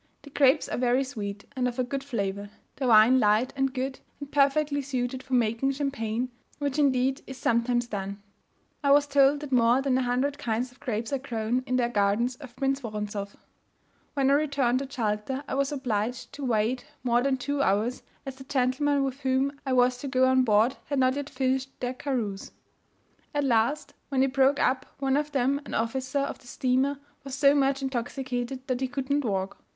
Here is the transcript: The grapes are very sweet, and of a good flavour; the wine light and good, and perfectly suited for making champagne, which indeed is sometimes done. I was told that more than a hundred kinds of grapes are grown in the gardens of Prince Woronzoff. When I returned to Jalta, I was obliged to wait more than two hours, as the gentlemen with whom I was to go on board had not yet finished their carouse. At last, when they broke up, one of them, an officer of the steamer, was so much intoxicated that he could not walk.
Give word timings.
The 0.23 0.31
grapes 0.31 0.67
are 0.67 0.79
very 0.79 1.03
sweet, 1.03 1.45
and 1.55 1.67
of 1.67 1.77
a 1.77 1.83
good 1.83 2.03
flavour; 2.03 2.49
the 2.77 2.87
wine 2.87 3.19
light 3.19 3.53
and 3.55 3.71
good, 3.71 3.99
and 4.19 4.31
perfectly 4.31 4.81
suited 4.81 5.21
for 5.21 5.35
making 5.35 5.73
champagne, 5.73 6.31
which 6.57 6.79
indeed 6.79 7.21
is 7.27 7.37
sometimes 7.37 7.85
done. 7.85 8.19
I 8.83 8.89
was 8.93 9.05
told 9.05 9.41
that 9.41 9.51
more 9.51 9.79
than 9.79 9.95
a 9.99 10.01
hundred 10.01 10.39
kinds 10.39 10.71
of 10.71 10.79
grapes 10.79 11.13
are 11.13 11.19
grown 11.19 11.61
in 11.67 11.75
the 11.75 11.87
gardens 11.87 12.35
of 12.37 12.55
Prince 12.55 12.81
Woronzoff. 12.81 13.35
When 14.15 14.31
I 14.31 14.33
returned 14.33 14.79
to 14.79 14.87
Jalta, 14.87 15.43
I 15.47 15.53
was 15.53 15.71
obliged 15.71 16.33
to 16.33 16.43
wait 16.45 16.83
more 17.03 17.21
than 17.21 17.37
two 17.37 17.61
hours, 17.61 18.01
as 18.25 18.37
the 18.37 18.43
gentlemen 18.43 19.03
with 19.03 19.19
whom 19.19 19.51
I 19.67 19.73
was 19.73 19.99
to 19.99 20.07
go 20.07 20.25
on 20.25 20.41
board 20.43 20.77
had 20.85 20.97
not 20.97 21.13
yet 21.13 21.29
finished 21.29 21.79
their 21.79 21.93
carouse. 21.93 22.51
At 23.35 23.43
last, 23.43 23.93
when 24.09 24.21
they 24.21 24.25
broke 24.25 24.59
up, 24.59 24.87
one 24.97 25.15
of 25.15 25.31
them, 25.31 25.61
an 25.63 25.75
officer 25.75 26.17
of 26.21 26.39
the 26.39 26.47
steamer, 26.47 26.97
was 27.23 27.35
so 27.35 27.53
much 27.53 27.83
intoxicated 27.83 28.65
that 28.65 28.81
he 28.81 28.87
could 28.87 29.11
not 29.11 29.23
walk. 29.25 29.59